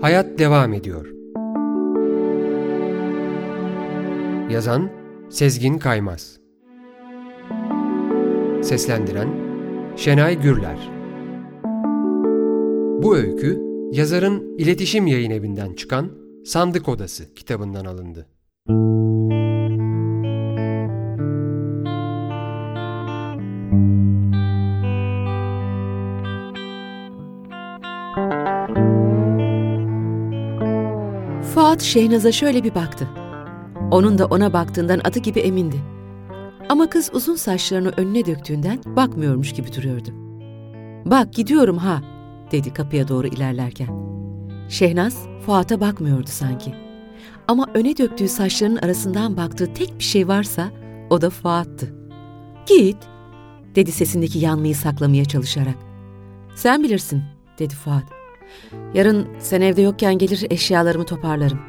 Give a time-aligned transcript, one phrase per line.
[0.00, 1.06] Hayat devam ediyor.
[4.50, 4.90] Yazan
[5.30, 6.40] Sezgin Kaymaz
[8.62, 9.28] Seslendiren
[9.96, 10.90] Şenay Gürler
[13.02, 13.60] Bu öykü
[13.92, 16.10] yazarın iletişim yayın evinden çıkan
[16.44, 18.26] Sandık Odası kitabından alındı.
[31.78, 33.08] Fuat Şehnaz'a şöyle bir baktı.
[33.90, 35.76] Onun da ona baktığından adı gibi emindi.
[36.68, 40.10] Ama kız uzun saçlarını önüne döktüğünden bakmıyormuş gibi duruyordu.
[41.04, 42.02] ''Bak gidiyorum ha''
[42.52, 43.88] dedi kapıya doğru ilerlerken.
[44.68, 46.74] Şehnaz Fuat'a bakmıyordu sanki.
[47.48, 50.68] Ama öne döktüğü saçlarının arasından baktığı tek bir şey varsa
[51.10, 51.94] o da Fuat'tı.
[52.66, 53.08] ''Git''
[53.74, 55.76] dedi sesindeki yanmayı saklamaya çalışarak.
[56.54, 57.22] ''Sen bilirsin''
[57.58, 58.04] dedi Fuat.
[58.94, 61.67] Yarın sen evde yokken gelir eşyalarımı toparlarım.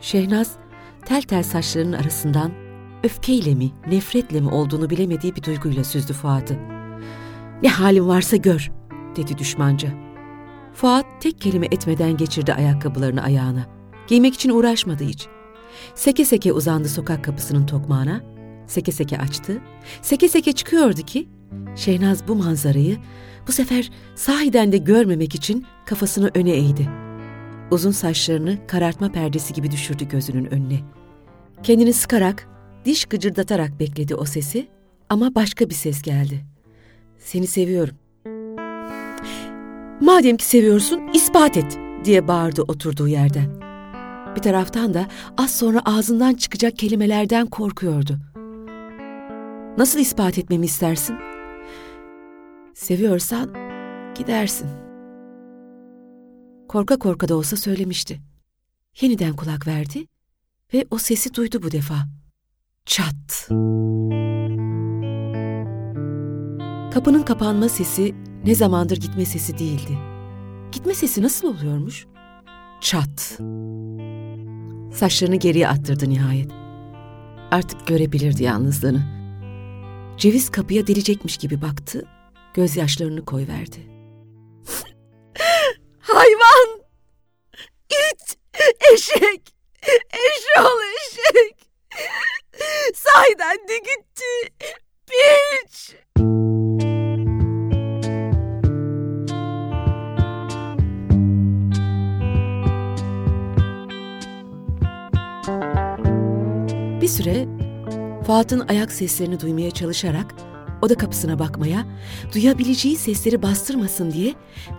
[0.00, 0.56] Şehnaz
[1.04, 2.52] tel tel saçlarının arasından
[3.04, 6.58] öfkeyle mi, nefretle mi olduğunu bilemediği bir duyguyla süzdü Fuat'ı.
[7.62, 8.70] Ne halin varsa gör,
[9.16, 9.88] dedi düşmanca.
[10.74, 13.66] Fuat tek kelime etmeden geçirdi ayakkabılarını ayağına.
[14.06, 15.26] Giymek için uğraşmadı hiç.
[15.94, 18.20] Seke seke uzandı sokak kapısının tokmağına,
[18.66, 19.58] seke seke açtı,
[20.02, 21.28] seke seke çıkıyordu ki,
[21.76, 22.98] Şehnaz bu manzarayı
[23.48, 27.07] bu sefer sahiden de görmemek için kafasını öne eğdi.
[27.70, 30.80] Uzun saçlarını karartma perdesi gibi düşürdü gözünün önüne.
[31.62, 32.48] Kendini sıkarak,
[32.84, 34.68] diş gıcırdatarak bekledi o sesi
[35.08, 36.44] ama başka bir ses geldi.
[37.18, 37.94] Seni seviyorum.
[40.00, 43.46] Madem ki seviyorsun ispat et diye bağırdı oturduğu yerden.
[44.36, 48.18] Bir taraftan da az sonra ağzından çıkacak kelimelerden korkuyordu.
[49.78, 51.16] Nasıl ispat etmemi istersin?
[52.74, 53.54] Seviyorsan
[54.14, 54.87] gidersin.
[56.68, 58.20] Korka korka da olsa söylemişti.
[59.00, 60.06] Yeniden kulak verdi
[60.74, 61.94] ve o sesi duydu bu defa.
[62.86, 63.48] Çat.
[66.94, 69.98] Kapının kapanma sesi ne zamandır gitme sesi değildi.
[70.72, 72.06] Gitme sesi nasıl oluyormuş?
[72.80, 73.38] Çat.
[74.94, 76.50] Saçlarını geriye attırdı nihayet.
[77.50, 79.02] Artık görebilirdi yalnızlığını.
[80.16, 82.04] Ceviz kapıya delecekmiş gibi baktı
[82.54, 83.97] gözyaşlarını koyverdi.
[86.08, 86.80] Hayvan!
[87.90, 88.38] İt!
[88.92, 89.54] Eşek!
[90.12, 91.56] Eşol eşek!
[92.94, 94.54] Sahiden de gitti!
[95.06, 95.94] Piç!
[107.00, 107.46] Bir süre
[108.26, 110.34] Fuat'ın ayak seslerini duymaya çalışarak
[110.82, 111.86] oda kapısına bakmaya,
[112.34, 114.34] duyabileceği sesleri bastırmasın diye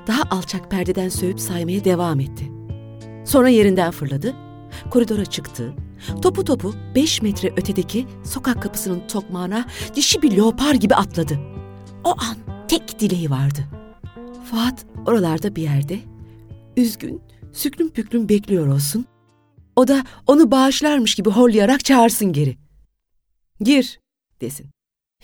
[0.08, 2.52] daha alçak perdeden söğüt saymaya devam etti.
[3.26, 4.36] Sonra yerinden fırladı,
[4.90, 5.74] koridora çıktı,
[6.22, 9.66] topu topu beş metre ötedeki sokak kapısının tokmağına
[9.96, 11.40] dişi bir leopar gibi atladı.
[12.04, 13.66] O an tek dileği vardı.
[14.52, 16.00] Fuat oralarda bir yerde,
[16.78, 17.22] üzgün,
[17.54, 19.06] süklüm püklüm bekliyor olsun.
[19.76, 22.58] O da onu bağışlarmış gibi horlayarak çağırsın geri.
[23.62, 24.00] Gir,
[24.42, 24.70] desin.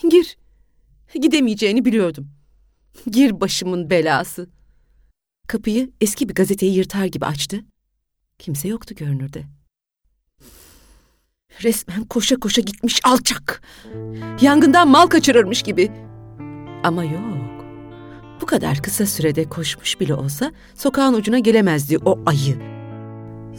[0.10, 0.38] Gir.
[1.14, 2.30] Gidemeyeceğini biliyordum.
[3.10, 4.50] Gir başımın belası.
[5.48, 7.60] Kapıyı eski bir gazeteyi yırtar gibi açtı.
[8.40, 9.44] Kimse yoktu görünürde.
[11.64, 13.62] Resmen koşa koşa gitmiş alçak.
[14.42, 15.92] Yangından mal kaçırırmış gibi.
[16.84, 17.66] Ama yok.
[18.42, 22.76] Bu kadar kısa sürede koşmuş bile olsa sokağın ucuna gelemezdi o ayı.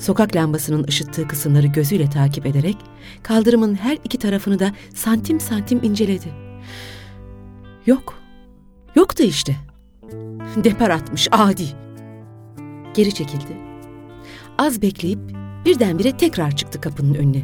[0.00, 2.76] Sokak lambasının ışıttığı kısımları gözüyle takip ederek
[3.22, 6.45] kaldırımın her iki tarafını da santim santim inceledi.
[7.86, 8.14] Yok.
[8.94, 9.56] Yoktu işte.
[10.56, 11.64] Depar atmış adi.
[12.94, 13.56] Geri çekildi.
[14.58, 15.18] Az bekleyip
[15.64, 17.42] birdenbire tekrar çıktı kapının önüne.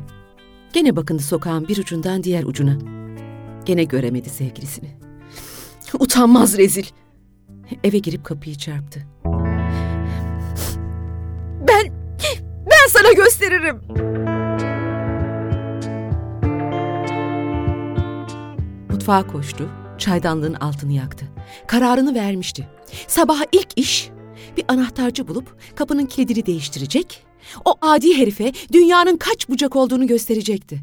[0.73, 2.79] Gene bakındı sokağın bir ucundan diğer ucuna.
[3.65, 4.97] Gene göremedi sevgilisini.
[5.99, 6.85] Utanmaz rezil.
[7.85, 9.07] Eve girip kapıyı çarptı.
[11.69, 11.93] Ben,
[12.71, 13.81] ben sana gösteririm.
[18.91, 21.29] Mutfağa koştu çaydanlığın altını yaktı.
[21.67, 22.69] Kararını vermişti.
[23.07, 24.11] Sabaha ilk iş
[24.57, 27.25] bir anahtarcı bulup kapının kilidini değiştirecek,
[27.65, 30.81] o adi herife dünyanın kaç bucak olduğunu gösterecekti.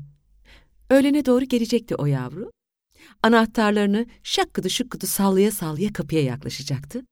[0.89, 2.51] Öğlene doğru gelecekti o yavru.
[3.23, 7.05] Anahtarlarını şakkıdı şıkkıdı sallaya sallaya kapıya yaklaşacaktı.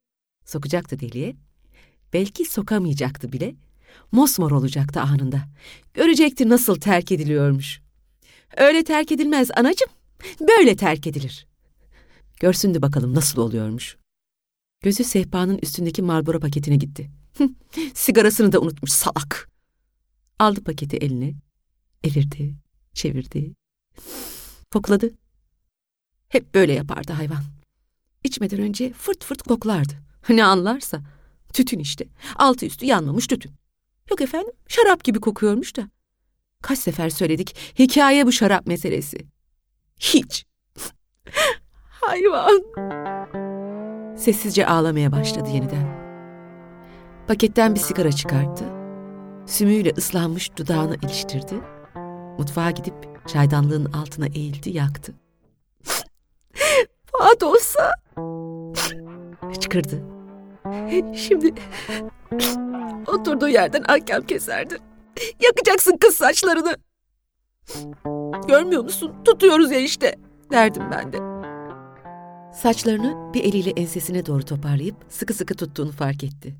[0.45, 1.35] Sokacaktı deliğe.
[2.13, 3.55] Belki sokamayacaktı bile.
[4.11, 5.41] Mosmor olacaktı anında.
[5.93, 7.81] Görecekti nasıl terk ediliyormuş.
[8.57, 9.89] Öyle terk edilmez anacım.
[10.39, 11.46] Böyle terk edilir.
[12.39, 13.97] Görsündü bakalım nasıl oluyormuş.
[14.83, 17.11] Gözü sehpanın üstündeki Marlboro paketine gitti.
[17.93, 19.49] Sigarasını da unutmuş salak.
[20.39, 21.35] Aldı paketi eline,
[22.03, 22.55] evirdi,
[22.93, 23.53] çevirdi,
[24.71, 25.13] kokladı.
[26.29, 27.43] Hep böyle yapardı hayvan.
[28.23, 29.93] İçmeden önce fırt fırt koklardı.
[30.29, 31.01] Ne anlarsa.
[31.53, 32.07] Tütün işte.
[32.35, 33.51] Altı üstü yanmamış tütün.
[34.09, 35.89] Yok efendim şarap gibi kokuyormuş da.
[36.61, 39.17] Kaç sefer söyledik hikaye bu şarap meselesi.
[39.99, 40.45] Hiç.
[42.07, 42.63] Hayvan.
[44.17, 45.97] Sessizce ağlamaya başladı yeniden.
[47.27, 48.63] Paketten bir sigara çıkarttı.
[49.45, 51.55] Sümüğüyle ıslanmış dudağını iliştirdi.
[52.37, 55.13] Mutfağa gidip çaydanlığın altına eğildi, yaktı.
[57.05, 57.91] Fuat olsa...
[59.59, 60.03] Çıkırdı.
[61.15, 61.53] Şimdi
[63.07, 64.77] oturduğu yerden ahkam keserdi.
[65.41, 66.75] Yakacaksın kız saçlarını.
[68.47, 69.13] Görmüyor musun?
[69.25, 70.15] Tutuyoruz ya işte
[70.51, 71.36] derdim ben de.
[72.57, 76.55] Saçlarını bir eliyle ensesine doğru toparlayıp sıkı sıkı tuttuğunu fark etti.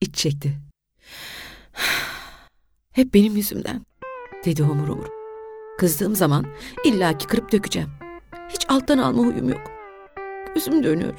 [0.00, 0.58] İç çekti.
[2.92, 3.86] Hep benim yüzümden,
[4.44, 5.08] dedi homur homur.
[5.78, 6.46] Kızdığım zaman
[6.84, 7.88] illaki kırıp dökeceğim.
[8.48, 9.70] Hiç alttan alma huyum yok.
[10.54, 11.14] Gözüm dönüyor.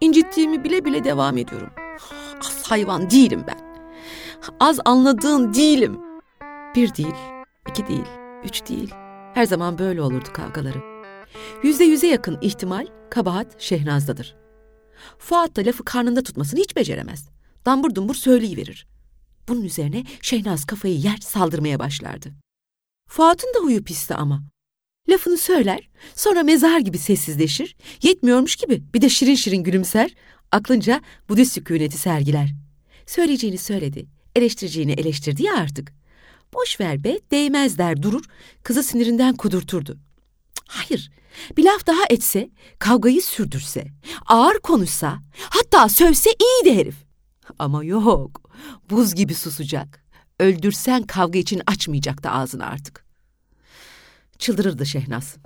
[0.00, 1.70] İncittiğimi bile bile devam ediyorum.
[2.40, 3.58] Az hayvan değilim ben.
[4.60, 6.00] Az anladığın değilim.
[6.76, 7.14] Bir değil,
[7.68, 8.06] iki değil,
[8.44, 8.94] üç değil.
[9.34, 10.91] Her zaman böyle olurdu kavgaları.
[11.62, 14.36] Yüzde yüze yakın ihtimal kabahat Şehnaz'dadır.
[15.18, 17.28] Fuat da lafı karnında tutmasını hiç beceremez.
[17.66, 18.86] Dambur dumbur söyleyiverir.
[19.48, 22.32] Bunun üzerine Şehnaz kafayı yer saldırmaya başlardı.
[23.08, 24.42] Fuat'ın da huyu pisti ama.
[25.08, 30.14] Lafını söyler, sonra mezar gibi sessizleşir, yetmiyormuş gibi bir de şirin şirin gülümser,
[30.52, 32.54] aklınca Budist sükuneti sergiler.
[33.06, 34.06] Söyleyeceğini söyledi,
[34.36, 35.92] eleştireceğini eleştirdi ya artık.
[36.54, 38.24] Boş ver be, değmez der durur,
[38.62, 39.98] kızı sinirinden kudurturdu.
[40.68, 41.10] Hayır,
[41.56, 43.86] bir laf daha etse, kavgayı sürdürse,
[44.26, 45.18] ağır konuşsa,
[45.50, 46.96] hatta sövse iyiydi herif.
[47.58, 48.50] Ama yok,
[48.90, 50.02] buz gibi susacak.
[50.40, 53.06] Öldürsen kavga için açmayacaktı ağzını artık.
[54.38, 55.36] Çıldırırdı Şehnaz.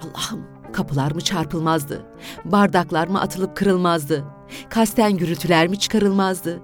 [0.00, 2.06] Allah'ım kapılar mı çarpılmazdı?
[2.44, 4.24] Bardaklar mı atılıp kırılmazdı?
[4.70, 6.62] Kasten gürültüler mi çıkarılmazdı?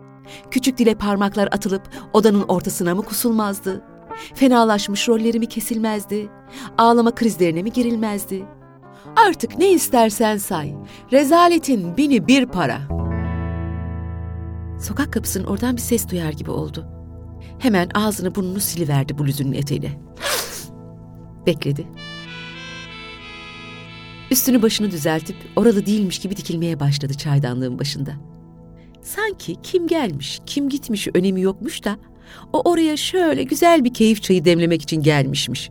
[0.50, 3.84] Küçük dile parmaklar atılıp odanın ortasına mı kusulmazdı?
[4.34, 6.28] Fenalaşmış rolleri mi kesilmezdi?
[6.78, 8.44] Ağlama krizlerine mi girilmezdi?
[9.16, 10.74] Artık ne istersen say.
[11.12, 12.80] Rezaletin bini bir para.
[14.80, 16.86] Sokak kapısının oradan bir ses duyar gibi oldu.
[17.58, 20.00] Hemen ağzını burnunu siliverdi bluzunun eteğiyle.
[21.46, 21.86] Bekledi.
[24.30, 28.10] Üstünü başını düzeltip oralı değilmiş gibi dikilmeye başladı çaydanlığın başında.
[29.02, 31.96] Sanki kim gelmiş, kim gitmiş önemi yokmuş da
[32.52, 35.70] o oraya şöyle güzel bir keyif çayı demlemek için gelmişmiş.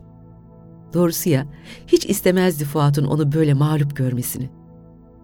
[0.94, 1.46] Doğrusu ya,
[1.86, 4.50] hiç istemezdi Fuat'ın onu böyle mağlup görmesini.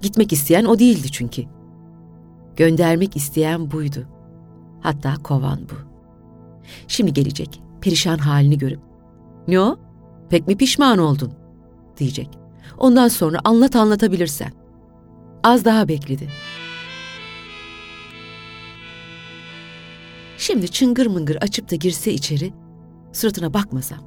[0.00, 1.43] Gitmek isteyen o değildi çünkü.
[2.56, 4.06] Göndermek isteyen buydu.
[4.81, 5.75] Hatta kovan bu.
[6.88, 8.81] Şimdi gelecek, perişan halini görüp.
[9.49, 9.76] Ne o?
[10.31, 11.32] Pek mi pişman oldun?
[11.99, 12.29] Diyecek.
[12.79, 14.52] Ondan sonra anlat anlatabilirsen.
[15.44, 16.29] Az daha bekledi.
[20.43, 22.53] Şimdi çıngır mıngır açıp da girse içeri,
[23.12, 23.99] suratına bakmasam.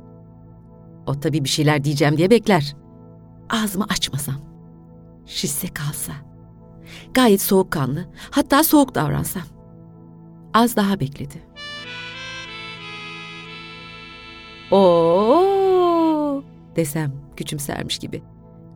[1.05, 2.75] O tabii bir şeyler diyeceğim diye bekler.
[3.49, 4.35] Ağzımı açmasam.
[5.25, 6.13] Şişse kalsa.
[7.13, 9.43] Gayet soğukkanlı, hatta soğuk davransam.
[10.53, 11.43] Az daha bekledi.
[14.71, 16.43] Oo
[16.75, 18.23] desem küçümsermiş gibi.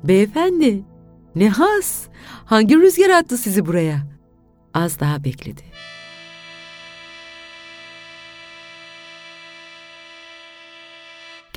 [0.04, 0.84] Beyefendi,
[1.36, 2.08] ne has,
[2.46, 4.08] hangi rüzgar attı sizi buraya?
[4.74, 5.62] Az daha bekledi.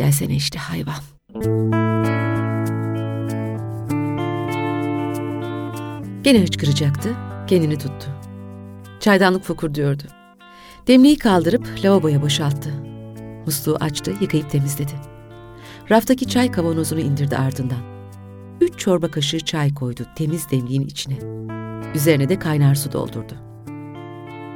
[0.02, 0.94] Gelsene işte hayvan.
[6.22, 7.14] Gene hıçkıracaktı,
[7.46, 8.10] kendini tuttu.
[9.00, 10.02] Çaydanlık fokur diyordu.
[10.86, 12.70] Demliği kaldırıp lavaboya boşalttı.
[13.46, 14.92] Musluğu açtı, yıkayıp temizledi.
[15.90, 17.82] Raftaki çay kavanozunu indirdi ardından.
[18.60, 21.18] Üç çorba kaşığı çay koydu temiz demliğin içine.
[21.94, 23.34] Üzerine de kaynar su doldurdu.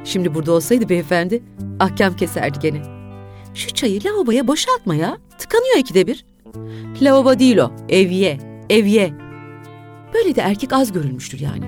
[0.03, 1.43] Şimdi burada olsaydı beyefendi,
[1.79, 2.96] ahkam keserdi gene.
[3.57, 6.25] Şu çayı lavaboya boşaltma ya, tıkanıyor ikide bir.
[7.01, 9.13] Lavabo değil o, evye, evye.
[10.13, 11.65] Böyle de erkek az görülmüştür yani.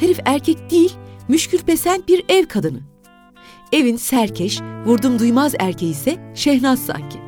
[0.00, 0.92] Herif erkek değil,
[1.28, 2.80] müşkül pesen bir ev kadını.
[3.72, 7.18] Evin serkeş, vurdum duymaz erkeği ise Şehnaz sanki.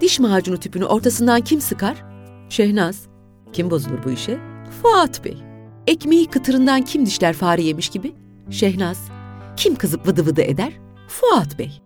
[0.00, 2.04] Diş macunu tüpünü ortasından kim sıkar?
[2.48, 3.06] Şehnaz.
[3.52, 4.38] Kim bozulur bu işe?
[4.82, 5.36] Fuat Bey.
[5.86, 8.12] Ekmeği kıtırından kim dişler fare yemiş gibi?
[8.50, 8.98] Şehnaz.
[9.56, 10.72] Kim kızıp vıdı vıdı eder?
[11.08, 11.82] Fuat Bey.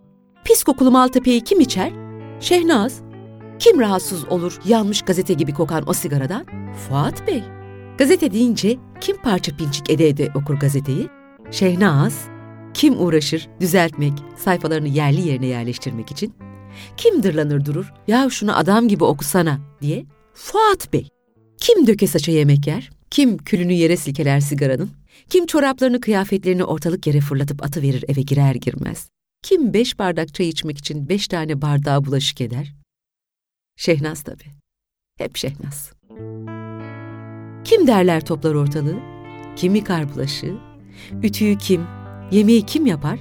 [0.47, 1.91] Pis kokulu maltepeyi kim içer?
[2.39, 3.01] Şehnaz.
[3.59, 6.45] Kim rahatsız olur yanmış gazete gibi kokan o sigaradan?
[6.73, 7.43] Fuat Bey.
[7.97, 11.07] Gazete deyince kim parça pinçik ede ede okur gazeteyi?
[11.51, 12.25] Şehnaz.
[12.73, 16.33] Kim uğraşır düzeltmek, sayfalarını yerli yerine yerleştirmek için?
[16.97, 20.05] Kim dırlanır durur, ya şunu adam gibi okusana diye?
[20.33, 21.09] Fuat Bey.
[21.57, 22.89] Kim döke saça yemek yer?
[23.11, 24.89] Kim külünü yere silkeler sigaranın?
[25.29, 29.09] Kim çoraplarını kıyafetlerini ortalık yere fırlatıp atıverir eve girer girmez?
[29.43, 32.73] Kim beş bardak çay içmek için beş tane bardağa bulaşık eder?
[33.75, 34.51] Şehnaz tabii.
[35.17, 35.91] Hep Şehnaz.
[37.63, 38.99] Kim derler toplar ortalığı?
[39.55, 40.57] Kim yıkar bulaşığı?
[41.23, 41.87] Ütüyü kim?
[42.31, 43.19] Yemeği kim yapar?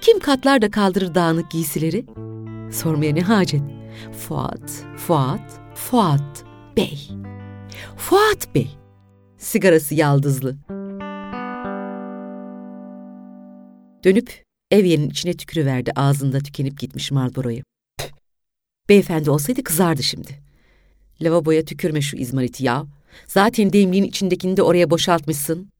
[0.00, 2.06] Kim katlar da kaldırır dağınık giysileri?
[2.72, 3.62] Sormaya ne hacet?
[4.12, 6.44] Fuat, Fuat, Fuat
[6.76, 7.08] Bey.
[7.96, 8.76] Fuat Bey.
[9.38, 10.56] Sigarası yaldızlı.
[14.04, 14.45] Dönüp
[14.76, 17.62] evyenin içine tükürüverdi ağzında tükenip gitmiş Marlboro'yu.
[18.88, 20.40] Beyefendi olsaydı kızardı şimdi.
[21.22, 22.86] Lavaboya tükürme şu izmariti ya.
[23.26, 25.70] Zaten demliğin içindekini de oraya boşaltmışsın.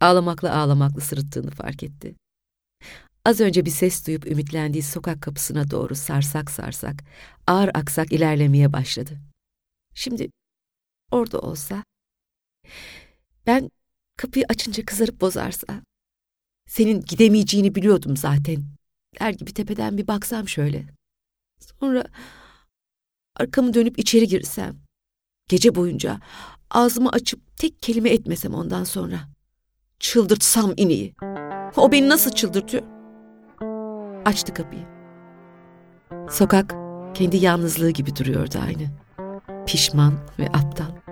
[0.00, 2.14] Ağlamakla ağlamakla sırıttığını fark etti.
[3.24, 7.04] Az önce bir ses duyup ümitlendiği sokak kapısına doğru sarsak sarsak,
[7.46, 9.20] ağır aksak ilerlemeye başladı.
[9.94, 10.30] Şimdi
[11.10, 11.84] orada olsa,
[13.46, 13.70] ben
[14.20, 15.82] kapıyı açınca kızarıp bozarsa,
[16.68, 18.64] senin gidemeyeceğini biliyordum zaten.
[19.20, 20.86] Der gibi tepeden bir baksam şöyle.
[21.80, 22.04] Sonra
[23.36, 24.76] arkamı dönüp içeri girsem.
[25.48, 26.20] Gece boyunca
[26.70, 29.20] ağzımı açıp tek kelime etmesem ondan sonra.
[29.98, 31.14] Çıldırtsam ineği.
[31.76, 32.82] O beni nasıl çıldırtıyor?
[34.24, 34.86] Açtı kapıyı.
[36.30, 36.74] Sokak
[37.14, 38.90] kendi yalnızlığı gibi duruyordu aynı.
[39.66, 41.09] Pişman ve aptal.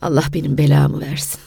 [0.00, 1.40] Allah benim belamı versin.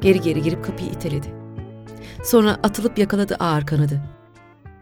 [0.00, 1.34] Geri geri girip kapıyı iteledi.
[2.24, 4.02] Sonra atılıp yakaladı ağır kanadı.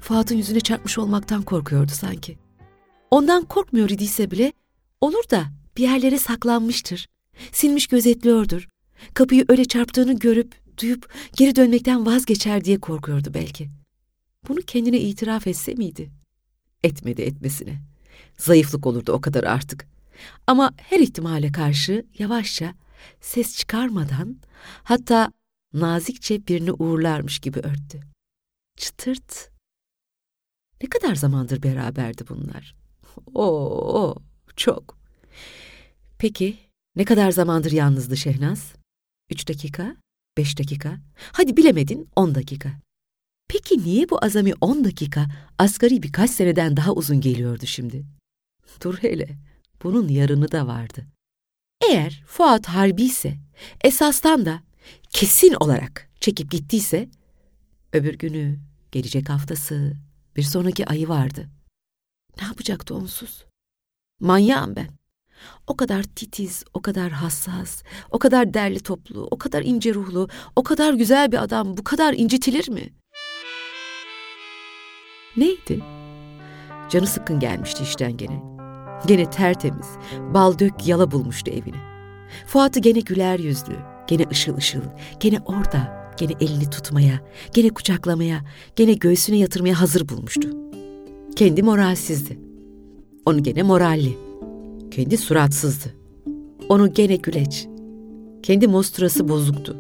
[0.01, 2.39] Fuat'ın yüzüne çarpmış olmaktan korkuyordu sanki.
[3.11, 4.53] Ondan korkmuyor idiyse bile
[5.01, 5.45] olur da
[5.77, 7.09] bir yerlere saklanmıştır.
[7.53, 8.69] Silmiş gözetliyordur.
[9.15, 13.71] Kapıyı öyle çarptığını görüp, duyup geri dönmekten vazgeçer diye korkuyordu belki.
[14.49, 16.11] Bunu kendine itiraf etse miydi?
[16.83, 17.83] Etmedi etmesine.
[18.39, 19.87] Zayıflık olurdu o kadar artık.
[20.47, 22.75] Ama her ihtimale karşı yavaşça,
[23.21, 24.37] ses çıkarmadan,
[24.83, 25.33] hatta
[25.73, 28.01] nazikçe birini uğurlarmış gibi örttü.
[28.77, 29.51] Çıtırt.
[30.83, 32.77] Ne kadar zamandır beraberdi bunlar?
[33.35, 34.15] Oo,
[34.57, 34.99] çok.
[36.19, 36.59] Peki,
[36.97, 38.73] ne kadar zamandır yalnızdı Şehnaz?
[39.31, 39.97] Üç dakika?
[40.37, 41.01] Beş dakika?
[41.33, 42.81] Hadi bilemedin on dakika.
[43.49, 45.27] Peki niye bu azami on dakika
[45.59, 48.05] asgari birkaç seneden daha uzun geliyordu şimdi?
[48.85, 49.39] Dur hele,
[49.83, 51.07] bunun yarını da vardı.
[51.89, 53.39] Eğer Fuat Harbi ise,
[53.85, 54.63] esastan da
[55.11, 57.09] kesin olarak çekip gittiyse,
[57.93, 58.59] öbür günü,
[58.93, 59.97] gelecek haftası,
[60.37, 61.49] bir sonraki ayı vardı.
[62.41, 63.45] Ne yapacaktı onsuz?
[64.21, 64.89] Manyağım ben.
[65.67, 70.63] O kadar titiz, o kadar hassas, o kadar derli toplu, o kadar ince ruhlu, o
[70.63, 72.93] kadar güzel bir adam bu kadar incitilir mi?
[75.37, 75.81] Neydi?
[76.91, 78.43] Canı sıkkın gelmişti işten gene.
[79.07, 79.87] Gene tertemiz,
[80.35, 81.77] bal dök yala bulmuştu evini.
[82.47, 83.77] Fuat'ı gene güler yüzlü,
[84.07, 84.83] gene ışıl ışıl,
[85.21, 87.21] gene orada, gene elini tutmaya,
[87.53, 88.41] gene kucaklamaya,
[88.77, 90.49] gene göğsüne yatırmaya hazır bulmuştu.
[91.37, 92.39] Kendi moralsizdi.
[93.27, 94.24] Onu gene moralli.
[94.95, 95.95] Kendi suratsızdı.
[96.69, 97.69] Onu gene güleç.
[98.43, 99.77] Kendi mostrası bozuktu.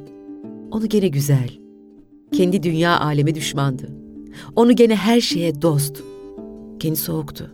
[0.71, 1.50] Onu gene güzel.
[2.33, 3.88] Kendi dünya aleme düşmandı.
[4.56, 6.02] Onu gene her şeye dost.
[6.80, 7.50] Kendi soğuktu.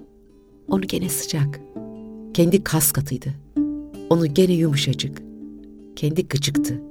[0.69, 1.61] Onu gene sıcak.
[2.35, 3.35] Kendi kas katıydı.
[4.11, 5.23] Onu gene yumuşacık.
[5.97, 6.83] Kendi gıcıktı.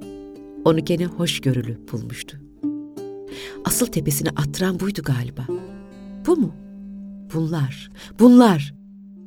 [0.64, 2.36] Onu gene hoşgörülü bulmuştu.
[3.64, 5.46] Asıl tepesine attıran buydu galiba.
[6.26, 6.52] Bu mu?
[7.34, 8.79] Bunlar, bunlar.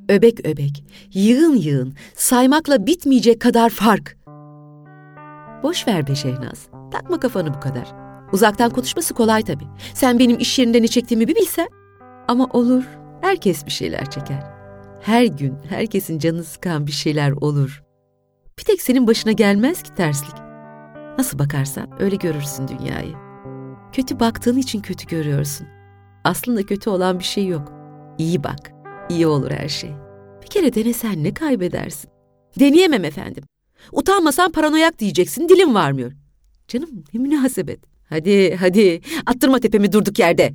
[0.09, 0.83] Öbek öbek,
[1.13, 4.17] yığın yığın, saymakla bitmeyecek kadar fark.
[5.63, 7.93] Boş ver be Şehnaz, takma kafanı bu kadar.
[8.31, 9.67] Uzaktan konuşması kolay tabii.
[9.93, 11.67] Sen benim iş yerinde ne çektiğimi bir bilsen.
[12.27, 12.83] Ama olur,
[13.21, 14.43] herkes bir şeyler çeker.
[15.01, 17.83] Her gün herkesin canını sıkan bir şeyler olur.
[18.59, 20.35] Bir tek senin başına gelmez ki terslik.
[21.17, 23.13] Nasıl bakarsan öyle görürsün dünyayı.
[23.91, 25.67] Kötü baktığın için kötü görüyorsun.
[26.23, 27.71] Aslında kötü olan bir şey yok.
[28.17, 28.71] İyi bak,
[29.09, 29.91] iyi olur her şey.
[30.41, 32.09] Bir kere denesen ne kaybedersin?
[32.59, 33.43] Deneyemem efendim.
[33.91, 36.11] Utanmasan paranoyak diyeceksin, dilim varmıyor.
[36.67, 37.79] Canım ne münasebet.
[38.09, 40.53] Hadi hadi attırma tepemi durduk yerde.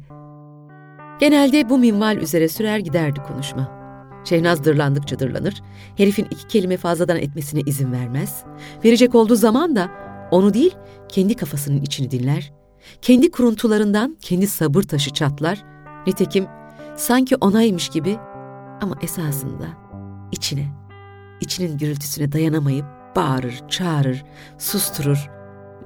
[1.21, 3.79] Genelde bu minval üzere sürer giderdi konuşma.
[4.25, 5.63] Şehnaz dırlandıkça dırlanır,
[5.97, 8.45] herifin iki kelime fazladan etmesine izin vermez.
[8.85, 9.91] Verecek olduğu zaman da
[10.31, 10.75] onu değil,
[11.09, 12.53] kendi kafasının içini dinler.
[13.03, 15.65] Kendi kuruntularından kendi sabır taşı çatlar.
[16.07, 16.47] Nitekim
[16.97, 18.17] sanki onaymış gibi
[18.81, 19.69] ama esasında
[20.33, 20.73] içine,
[21.41, 24.25] içinin gürültüsüne dayanamayıp bağırır, çağırır,
[24.59, 25.31] susturur.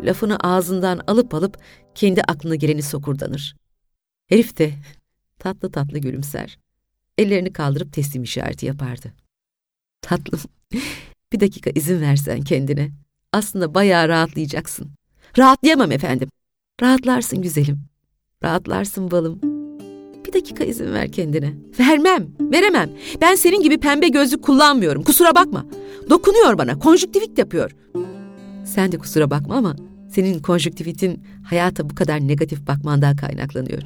[0.00, 1.58] Lafını ağzından alıp alıp
[1.94, 3.56] kendi aklına geleni sokurdanır.
[4.26, 4.72] Herif de
[5.38, 6.58] tatlı tatlı gülümser.
[7.18, 9.12] Ellerini kaldırıp teslim işareti yapardı.
[10.02, 10.40] Tatlım,
[11.32, 12.90] bir dakika izin versen kendine.
[13.32, 14.90] Aslında bayağı rahatlayacaksın.
[15.38, 16.28] Rahatlayamam efendim.
[16.82, 17.84] Rahatlarsın güzelim.
[18.42, 19.51] Rahatlarsın balım.
[20.32, 21.54] Bir dakika izin ver kendine.
[21.78, 22.90] Vermem, veremem.
[23.20, 25.02] Ben senin gibi pembe gözlük kullanmıyorum.
[25.02, 25.66] Kusura bakma.
[26.10, 27.70] Dokunuyor bana, konjüktivit yapıyor.
[28.64, 29.76] Sen de kusura bakma ama
[30.10, 33.82] senin konjüktivitin hayata bu kadar negatif bakmandan kaynaklanıyor.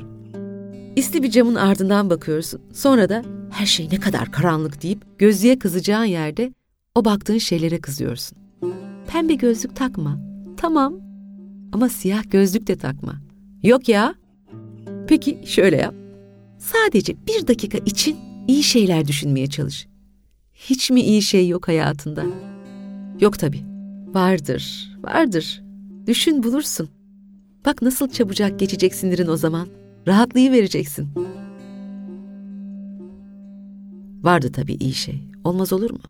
[0.97, 2.61] İsli bir camın ardından bakıyorsun.
[2.73, 6.53] Sonra da her şey ne kadar karanlık deyip gözlüğe kızacağın yerde
[6.95, 8.39] o baktığın şeylere kızıyorsun.
[9.07, 10.19] Pembe gözlük takma.
[10.57, 10.95] Tamam.
[11.73, 13.15] Ama siyah gözlük de takma.
[13.63, 14.15] Yok ya.
[15.09, 16.06] Peki şöyle yap.
[16.73, 18.17] Sadece bir dakika için
[18.49, 19.87] iyi şeyler düşünmeye çalış.
[20.55, 22.25] Hiç mi iyi şey yok hayatında?
[23.21, 23.65] Yok tabii.
[24.07, 25.63] Vardır, vardır.
[26.07, 26.89] Düşün bulursun.
[27.67, 29.69] Bak nasıl çabucak geçecek sinirin o zaman.
[30.07, 31.09] Rahatlığı vereceksin.
[34.23, 35.23] Vardı tabii iyi şey.
[35.45, 36.01] Olmaz olur mu?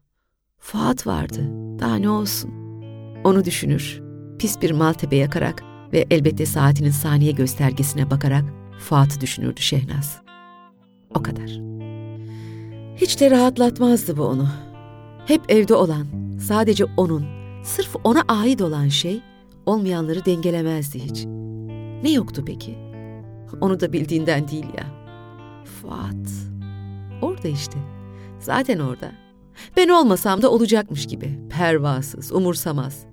[0.58, 1.40] Fuat vardı.
[1.78, 2.50] Daha ne olsun?
[3.24, 4.02] Onu düşünür.
[4.38, 8.44] Pis bir maltepe yakarak ve elbette saatinin saniye göstergesine bakarak
[8.78, 10.25] Fuat'ı düşünürdü Şehnaz.
[11.14, 11.50] O kadar.
[12.96, 14.48] Hiç de rahatlatmazdı bu onu.
[15.26, 16.06] Hep evde olan,
[16.40, 17.24] sadece onun,
[17.64, 19.22] sırf ona ait olan şey
[19.66, 21.24] olmayanları dengelemezdi hiç.
[22.02, 22.78] Ne yoktu peki?
[23.60, 24.86] Onu da bildiğinden değil ya.
[25.64, 26.28] Fuat.
[27.22, 27.78] Orada işte.
[28.40, 29.12] Zaten orada.
[29.76, 31.38] Ben olmasam da olacakmış gibi.
[31.50, 33.06] Pervasız, umursamaz.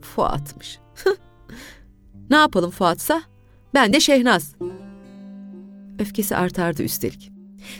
[0.00, 0.78] Fuat'mış.
[2.30, 3.22] ne yapalım Fuat'sa?
[3.74, 4.54] Ben de Şehnaz.
[6.00, 7.30] Öfkesi artardı üstelik.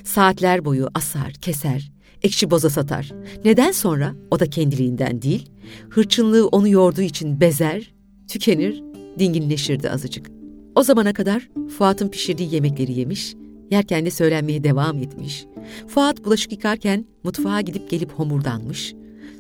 [0.05, 3.11] Saatler boyu asar, keser, ekşi boza satar.
[3.45, 5.51] Neden sonra o da kendiliğinden değil,
[5.91, 7.95] hırçınlığı onu yorduğu için bezer,
[8.29, 8.83] tükenir,
[9.19, 10.31] dinginleşirdi azıcık.
[10.75, 13.35] O zamana kadar Fuat'ın pişirdiği yemekleri yemiş,
[13.71, 15.47] yerken de söylenmeye devam etmiş.
[15.89, 18.95] Fuat bulaşık yıkarken mutfağa gidip gelip homurdanmış.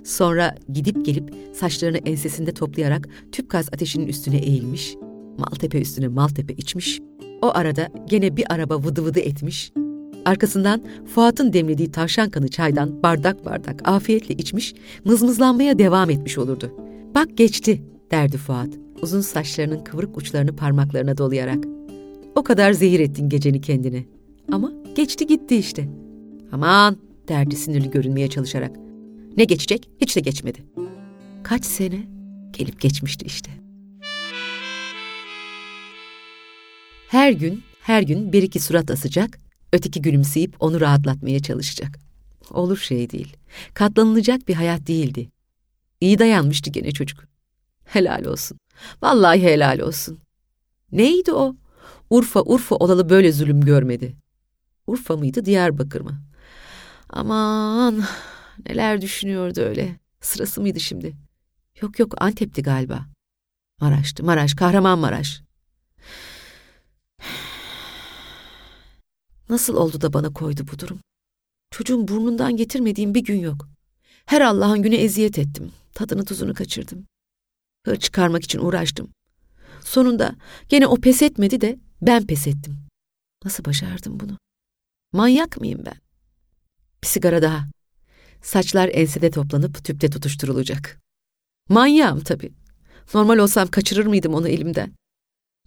[0.04, 4.94] Sonra gidip gelip saçlarını ensesinde toplayarak tüp gaz ateşinin üstüne eğilmiş.
[5.38, 7.00] Maltepe üstüne maltepe içmiş.
[7.42, 9.72] O arada gene bir araba vıdı vıdı etmiş.
[10.24, 10.82] Arkasından
[11.14, 14.74] Fuat'ın demlediği tavşan kanı çaydan bardak bardak afiyetle içmiş,
[15.04, 16.72] mızmızlanmaya devam etmiş olurdu.
[17.14, 18.68] Bak geçti derdi Fuat,
[19.02, 21.64] uzun saçlarının kıvrık uçlarını parmaklarına dolayarak.
[22.34, 24.04] O kadar zehir ettin geceni kendine.
[24.52, 25.88] Ama geçti gitti işte.
[26.52, 26.96] Aman
[27.28, 28.76] derdi sinirli görünmeye çalışarak.
[29.36, 29.90] Ne geçecek?
[30.00, 30.58] Hiç de geçmedi.
[31.42, 32.06] Kaç sene
[32.52, 33.39] gelip geçmişti işte.
[37.10, 39.38] Her gün, her gün bir iki surat asacak,
[39.72, 41.98] öteki gülümseyip onu rahatlatmaya çalışacak.
[42.50, 43.36] Olur şey değil.
[43.74, 45.30] Katlanılacak bir hayat değildi.
[46.00, 47.24] İyi dayanmıştı gene çocuk.
[47.84, 48.58] Helal olsun.
[49.02, 50.18] Vallahi helal olsun.
[50.92, 51.56] Neydi o?
[52.10, 54.16] Urfa Urfa olalı böyle zulüm görmedi.
[54.86, 56.22] Urfa mıydı Diyarbakır mı?
[57.08, 58.04] Aman
[58.68, 59.96] neler düşünüyordu öyle.
[60.20, 61.16] Sırası mıydı şimdi?
[61.82, 63.06] Yok yok Antep'ti galiba.
[63.80, 65.42] Maraş'tı Maraş Kahramanmaraş.
[69.50, 71.00] Nasıl oldu da bana koydu bu durum?
[71.70, 73.68] Çocuğun burnundan getirmediğim bir gün yok.
[74.26, 75.72] Her Allah'ın günü eziyet ettim.
[75.94, 77.06] Tadını tuzunu kaçırdım.
[77.86, 79.10] Hır çıkarmak için uğraştım.
[79.80, 80.36] Sonunda
[80.68, 82.78] gene o pes etmedi de ben pes ettim.
[83.44, 84.38] Nasıl başardım bunu?
[85.12, 86.00] Manyak mıyım ben?
[87.02, 87.68] Bir sigara daha.
[88.42, 91.00] Saçlar ensede toplanıp tüpte tutuşturulacak.
[91.68, 92.52] Manyağım tabii.
[93.14, 94.92] Normal olsam kaçırır mıydım onu elimden?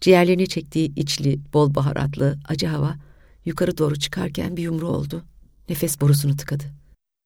[0.00, 2.96] Ciğerlerini çektiği içli, bol baharatlı, acı hava
[3.44, 5.24] yukarı doğru çıkarken bir yumru oldu.
[5.68, 6.64] Nefes borusunu tıkadı.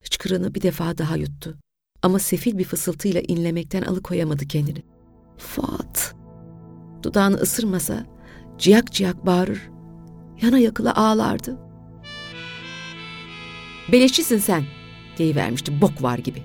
[0.05, 1.59] Hıçkırığını bir defa daha yuttu.
[2.03, 4.83] Ama sefil bir fısıltıyla inlemekten alıkoyamadı kendini.
[5.39, 6.15] Fuat.
[7.03, 8.07] Dudağını ısırmasa
[8.59, 9.71] ciyak ciyak bağırır.
[10.43, 11.59] Yana yakıla ağlardı.
[13.93, 14.65] Beleşçisin sen
[15.19, 16.43] deyivermişti bok var gibi.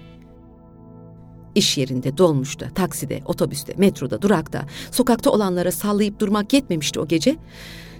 [1.56, 7.36] İş yerinde, dolmuşta, takside, otobüste, metroda, durakta, sokakta olanlara sallayıp durmak yetmemişti o gece.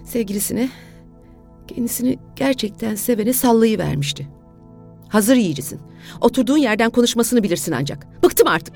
[0.04, 0.70] Sevgilisine,
[1.68, 4.28] kendisini gerçekten sevene sallayıvermişti.
[5.08, 5.80] Hazır yiyicisin.
[6.20, 8.22] Oturduğun yerden konuşmasını bilirsin ancak.
[8.22, 8.74] Bıktım artık.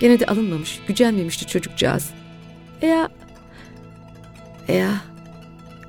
[0.00, 2.10] Gene de alınmamış, gücenmemişti çocukcağız.
[2.82, 3.08] Eya,
[4.68, 4.90] eya,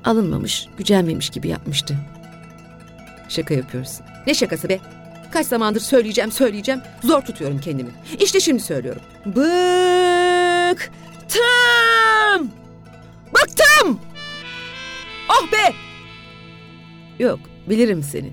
[0.04, 1.96] alınmamış, gücenmemiş gibi yapmıştı.
[3.28, 4.06] Şaka yapıyorsun.
[4.26, 4.78] Ne şakası be?
[5.30, 6.80] Kaç zamandır söyleyeceğim söyleyeceğim.
[7.04, 7.90] Zor tutuyorum kendimi.
[8.20, 9.02] İşte şimdi söylüyorum.
[9.26, 10.88] Bıktım.
[17.18, 18.32] Yok, bilirim seni.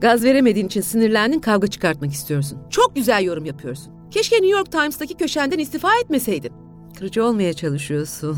[0.00, 2.58] Gaz veremediğin için sinirlendin, kavga çıkartmak istiyorsun.
[2.70, 3.92] Çok güzel yorum yapıyorsun.
[4.10, 6.52] Keşke New York Times'taki köşenden istifa etmeseydin.
[6.98, 8.36] Kırıcı olmaya çalışıyorsun.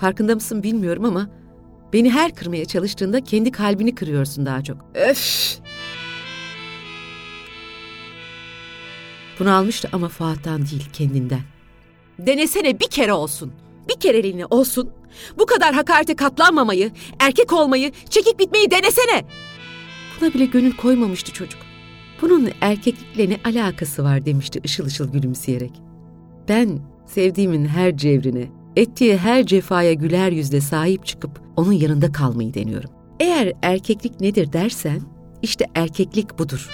[0.00, 1.28] Farkında mısın bilmiyorum ama
[1.92, 4.76] beni her kırmaya çalıştığında kendi kalbini kırıyorsun daha çok.
[4.94, 5.58] Öf!
[9.38, 11.40] Bunu almıştı ama Fuat'tan değil, kendinden.
[12.18, 13.52] Denesene bir kere olsun.
[13.90, 14.90] Bir kereliğine olsun.
[15.38, 19.24] Bu kadar hakarete katlanmamayı, erkek olmayı, çekip bitmeyi denesene.
[20.20, 21.60] Buna bile gönül koymamıştı çocuk.
[22.22, 25.72] Bunun erkeklikle ne alakası var demişti ışıl ışıl gülümseyerek.
[26.48, 32.90] Ben sevdiğimin her cevrine, ettiği her cefaya güler yüzle sahip çıkıp onun yanında kalmayı deniyorum.
[33.20, 35.00] Eğer erkeklik nedir dersen,
[35.42, 36.68] işte erkeklik budur.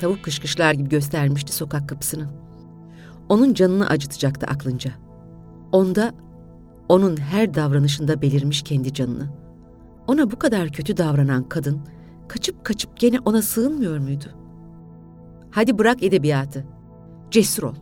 [0.00, 2.43] Tavuk kışkışlar gibi göstermişti sokak kapısını.
[3.28, 4.90] Onun canını acıtacaktı aklınca.
[5.72, 6.12] Onda,
[6.88, 9.28] onun her davranışında belirmiş kendi canını.
[10.06, 11.80] Ona bu kadar kötü davranan kadın,
[12.28, 14.24] kaçıp kaçıp gene ona sığınmıyor muydu?
[15.50, 16.64] Hadi bırak edebiyatı.
[17.30, 17.74] Cesur ol.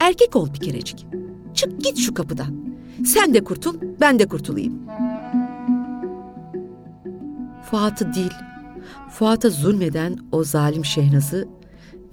[0.00, 1.06] Erkek ol bir kerecik.
[1.54, 2.76] Çık git şu kapıdan.
[3.04, 4.82] Sen de kurtul, ben de kurtulayım.
[7.70, 8.32] Fuat'ı değil,
[9.10, 11.48] Fuat'a zulmeden o zalim Şehnaz'ı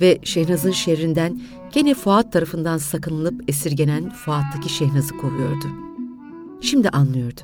[0.03, 1.41] ve Şehnaz'ın şerrinden
[1.73, 5.65] gene Fuat tarafından sakınılıp esirgenen Fuat'taki Şehnaz'ı kovuyordu.
[6.61, 7.41] Şimdi anlıyordu.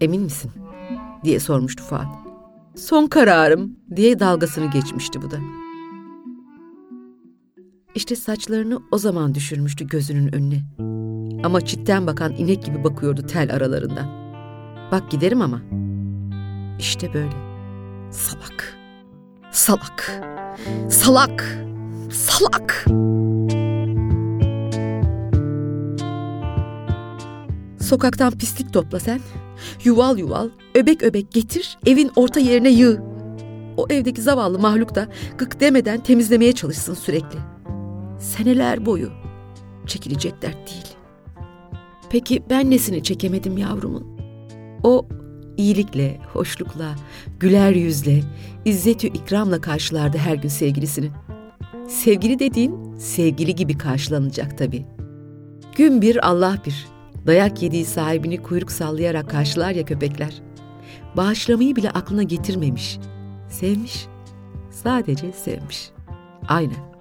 [0.00, 0.50] Emin misin?
[1.24, 2.06] diye sormuştu Fuat.
[2.76, 5.36] Son kararım diye dalgasını geçmişti bu da.
[7.94, 10.62] İşte saçlarını o zaman düşürmüştü gözünün önüne.
[11.44, 14.06] Ama çitten bakan inek gibi bakıyordu tel aralarından.
[14.92, 15.60] Bak giderim ama.
[16.78, 17.36] İşte böyle.
[18.10, 18.76] Salak.
[19.50, 20.33] Salak.
[20.90, 21.58] Salak.
[22.10, 22.84] Salak.
[27.80, 29.20] Sokaktan pislik topla sen.
[29.84, 33.02] Yuval yuval, öbek öbek getir, evin orta yerine yığ.
[33.76, 37.38] O evdeki zavallı mahluk da gık demeden temizlemeye çalışsın sürekli.
[38.18, 39.10] Seneler boyu.
[39.86, 40.96] Çekilecek dert değil.
[42.10, 44.06] Peki ben nesini çekemedim yavrumun?
[44.82, 45.06] O
[45.56, 46.94] iyilikle, hoşlukla,
[47.40, 48.20] güler yüzle,
[48.64, 51.10] izzetü ikramla karşılardı her gün sevgilisini.
[51.88, 54.86] Sevgili dediğin sevgili gibi karşılanacak tabii.
[55.76, 56.86] Gün bir Allah bir.
[57.26, 60.42] Dayak yediği sahibini kuyruk sallayarak karşılar ya köpekler.
[61.16, 62.98] Bağışlamayı bile aklına getirmemiş.
[63.48, 64.06] Sevmiş.
[64.70, 65.90] Sadece sevmiş.
[66.48, 66.94] Aynen.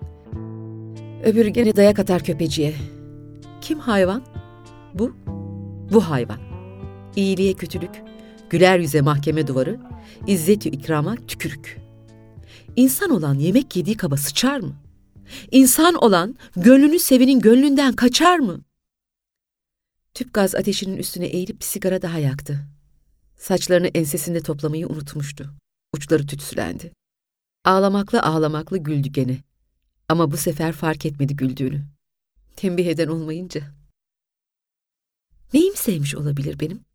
[1.23, 2.73] Öbürü gene dayak atar köpeciye.
[3.61, 4.21] Kim hayvan?
[4.93, 5.11] Bu.
[5.93, 6.37] Bu hayvan.
[7.15, 8.03] İyiliğe kötülük,
[8.53, 9.79] güler yüze mahkeme duvarı,
[10.27, 11.77] izzeti ikrama tükürük.
[12.75, 14.75] İnsan olan yemek yediği kaba sıçar mı?
[15.51, 18.61] İnsan olan gönlünü sevenin gönlünden kaçar mı?
[20.13, 22.67] Tüp gaz ateşinin üstüne eğilip bir sigara daha yaktı.
[23.37, 25.53] Saçlarını ensesinde toplamayı unutmuştu.
[25.93, 26.93] Uçları tütsülendi.
[27.65, 29.37] Ağlamaklı ağlamaklı güldü gene.
[30.09, 31.85] Ama bu sefer fark etmedi güldüğünü.
[32.55, 33.61] Tembih eden olmayınca.
[35.53, 36.92] Neyimi sevmiş olabilir benim?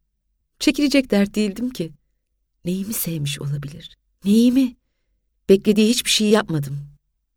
[0.58, 1.92] Çekilecek dert değildim ki.
[2.64, 3.96] Neyimi sevmiş olabilir?
[4.24, 4.76] Neyimi?
[5.48, 6.78] Beklediği hiçbir şey yapmadım.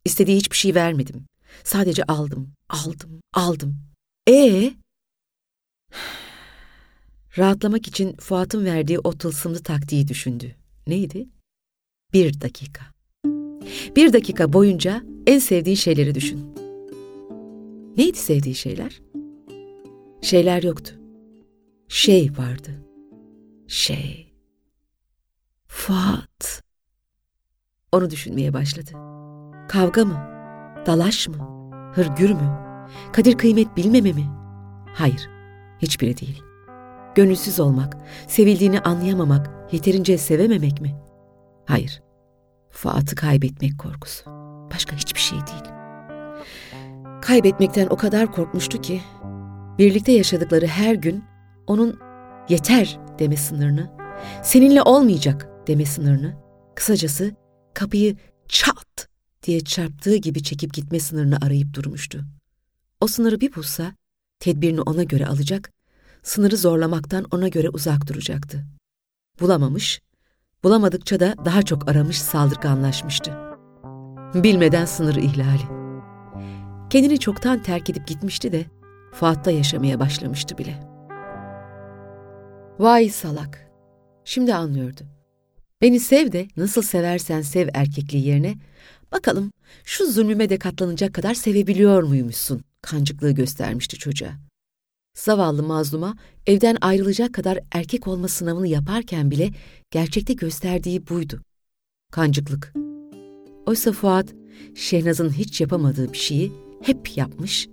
[0.05, 1.25] İstediği hiçbir şey vermedim.
[1.63, 3.77] Sadece aldım, aldım, aldım.
[4.29, 4.73] Ee?
[7.37, 10.55] Rahatlamak için Fuat'ın verdiği o tılsımlı taktiği düşündü.
[10.87, 11.29] Neydi?
[12.13, 12.85] Bir dakika.
[13.95, 16.55] Bir dakika boyunca en sevdiği şeyleri düşün.
[17.97, 19.01] Neydi sevdiği şeyler?
[20.21, 20.95] Şeyler yoktu.
[21.87, 22.90] Şey vardı.
[23.71, 24.33] Şey.
[25.67, 26.63] Fuat.
[27.91, 28.91] Onu düşünmeye başladı.
[29.69, 30.17] Kavga mı?
[30.85, 31.37] Dalaş mı?
[31.93, 32.59] Hırgür mü?
[33.13, 34.29] Kadir kıymet bilmeme mi?
[34.95, 35.29] Hayır,
[35.79, 36.43] hiçbiri değil.
[37.15, 40.95] Gönülsüz olmak, sevildiğini anlayamamak, yeterince sevememek mi?
[41.65, 42.01] Hayır,
[42.69, 44.25] Fuat'ı kaybetmek korkusu.
[44.73, 45.73] Başka hiçbir şey değil.
[47.21, 49.01] Kaybetmekten o kadar korkmuştu ki,
[49.77, 51.23] birlikte yaşadıkları her gün
[51.67, 51.99] onun
[52.49, 53.91] yeter deme sınırını,
[54.43, 56.33] seninle olmayacak deme sınırını,
[56.75, 57.31] kısacası
[57.73, 58.15] kapıyı
[58.47, 59.07] çat
[59.43, 62.25] diye çarptığı gibi çekip gitme sınırını arayıp durmuştu.
[63.01, 63.95] O sınırı bir bulsa,
[64.39, 65.71] tedbirini ona göre alacak,
[66.23, 68.65] sınırı zorlamaktan ona göre uzak duracaktı.
[69.39, 70.01] Bulamamış,
[70.63, 73.31] bulamadıkça da daha çok aramış saldırganlaşmıştı.
[74.35, 75.81] Bilmeden sınırı ihlali.
[76.89, 78.65] Kendini çoktan terk edip gitmişti de,
[79.13, 80.90] Fuat'ta yaşamaya başlamıştı bile.
[82.81, 83.71] Vay salak!
[84.25, 85.01] Şimdi anlıyordu.
[85.81, 88.55] Beni sev de nasıl seversen sev erkekliği yerine,
[89.11, 89.51] bakalım
[89.83, 92.61] şu zulmüme de katlanacak kadar sevebiliyor muymuşsun?
[92.81, 94.31] Kancıklığı göstermişti çocuğa.
[95.17, 96.15] Zavallı mazluma
[96.47, 99.49] evden ayrılacak kadar erkek olma sınavını yaparken bile
[99.91, 101.41] gerçekte gösterdiği buydu.
[102.11, 102.73] Kancıklık.
[103.65, 104.33] Oysa Fuat,
[104.75, 107.67] Şehnaz'ın hiç yapamadığı bir şeyi hep yapmış,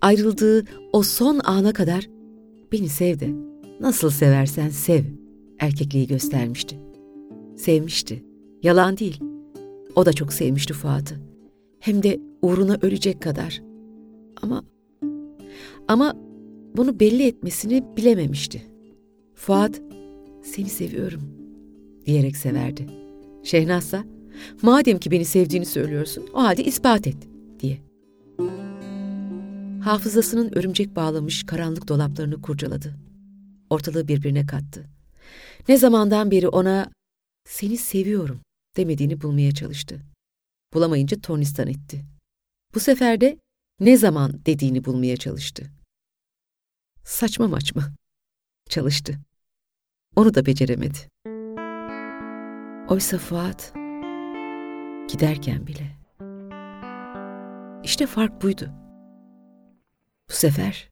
[0.00, 2.06] ayrıldığı o son ana kadar
[2.72, 3.51] beni sev de,
[3.82, 5.04] nasıl seversen sev
[5.58, 6.78] erkekliği göstermişti.
[7.56, 8.24] Sevmişti,
[8.62, 9.20] yalan değil.
[9.96, 11.20] O da çok sevmişti Fuat'ı.
[11.80, 13.62] Hem de uğruna ölecek kadar.
[14.42, 14.64] Ama,
[15.88, 16.16] ama
[16.76, 18.62] bunu belli etmesini bilememişti.
[19.34, 19.80] Fuat,
[20.42, 21.22] seni seviyorum
[22.06, 22.86] diyerek severdi.
[23.42, 24.04] Şehnazsa,
[24.62, 27.16] madem ki beni sevdiğini söylüyorsun, o halde ispat et
[27.60, 27.78] diye.
[29.80, 32.94] Hafızasının örümcek bağlamış karanlık dolaplarını kurcaladı.
[33.72, 34.88] Ortalığı birbirine kattı.
[35.68, 36.90] Ne zamandan beri ona
[37.48, 38.40] seni seviyorum
[38.76, 40.00] demediğini bulmaya çalıştı.
[40.74, 42.04] Bulamayınca tornistan etti.
[42.74, 43.38] Bu sefer de
[43.80, 45.70] ne zaman dediğini bulmaya çalıştı.
[47.04, 47.82] Saçma maçma.
[48.68, 49.18] Çalıştı.
[50.16, 50.98] Onu da beceremedi.
[52.88, 53.72] Oysa Fuat
[55.08, 55.98] giderken bile.
[57.84, 58.70] İşte fark buydu.
[60.28, 60.90] Bu sefer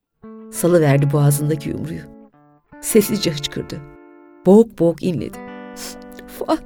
[0.52, 2.19] salı verdi boğazındaki yumruyu.
[2.82, 3.80] Sessizce hıçkırdı.
[4.46, 5.38] Boğuk boğuk inledi.
[6.38, 6.62] Fuat.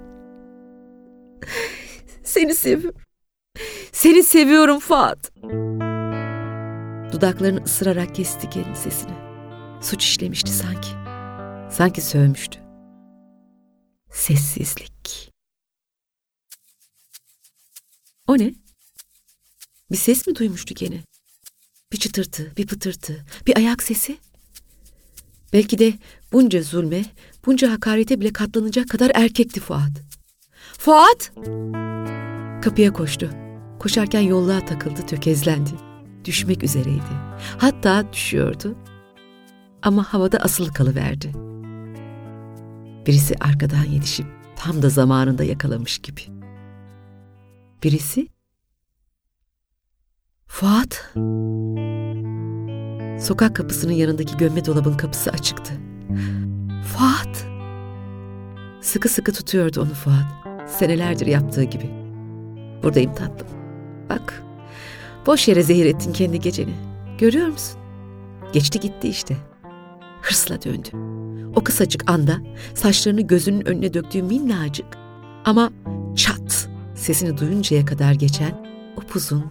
[2.24, 3.00] Seni seviyorum.
[3.92, 5.32] Seni seviyorum Fuat.
[7.12, 9.12] Dudaklarını ısırarak kesti kendi sesini.
[9.82, 10.88] Suç işlemişti sanki.
[11.70, 12.58] Sanki sövmüştü.
[14.10, 15.32] Sessizlik.
[18.26, 18.54] O ne?
[19.90, 21.00] Bir ses mi duymuştu gene?
[21.92, 24.18] Bir çıtırtı, bir pıtırtı, bir ayak sesi.
[25.54, 25.92] Belki de
[26.32, 27.04] bunca zulme,
[27.46, 29.90] bunca hakarete bile katlanacak kadar erkekti Fuat.
[30.78, 31.32] Fuat!
[32.62, 33.30] Kapıya koştu.
[33.78, 35.70] Koşarken yolluğa takıldı, tökezlendi.
[36.24, 37.14] Düşmek üzereydi.
[37.58, 38.76] Hatta düşüyordu.
[39.82, 41.32] Ama havada asılı kalıverdi.
[43.06, 46.20] Birisi arkadan yetişip tam da zamanında yakalamış gibi.
[47.82, 48.28] Birisi
[50.46, 51.14] Fuat.
[53.24, 55.72] Sokak kapısının yanındaki gömme dolabın kapısı açıktı.
[56.84, 57.46] Fuat.
[58.80, 60.24] Sıkı sıkı tutuyordu onu Fuat.
[60.70, 61.90] Senelerdir yaptığı gibi.
[62.82, 63.48] Buradayım tatlım.
[64.10, 64.42] Bak.
[65.26, 66.74] Boş yere zehir ettin kendi geceni.
[67.18, 67.80] Görüyor musun?
[68.52, 69.36] Geçti gitti işte.
[70.22, 70.88] Hırsla döndü.
[71.56, 72.36] O kısacık anda
[72.74, 74.86] saçlarını gözünün önüne döktüğü minnacık
[75.44, 75.70] ama
[76.16, 79.44] çat sesini duyuncaya kadar geçen upuzun,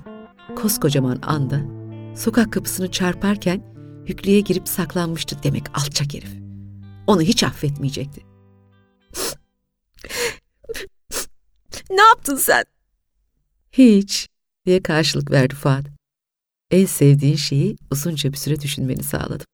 [0.55, 1.82] koskocaman anda
[2.15, 3.63] sokak kapısını çarparken
[4.07, 6.33] yüklüğe girip saklanmıştı demek alçak herif.
[7.07, 8.21] Onu hiç affetmeyecekti.
[11.89, 12.63] ne yaptın sen?
[13.71, 14.27] Hiç
[14.65, 15.85] diye karşılık verdi Fuat.
[16.71, 19.45] En sevdiğin şeyi uzunca bir süre düşünmeni sağladım.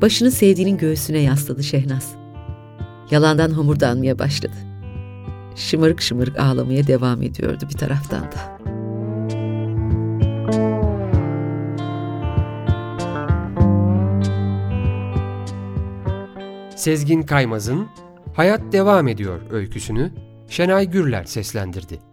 [0.00, 2.14] Başını sevdiğinin göğsüne yasladı Şehnaz.
[3.10, 4.56] Yalandan homurdanmaya başladı.
[5.56, 8.61] Şımarık şımarık ağlamaya devam ediyordu bir taraftan da.
[16.82, 17.88] Sezgin Kaymaz'ın
[18.34, 20.12] Hayat Devam Ediyor öyküsünü
[20.48, 22.11] Şenay Gürler seslendirdi.